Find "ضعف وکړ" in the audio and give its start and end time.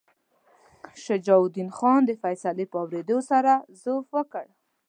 3.81-4.45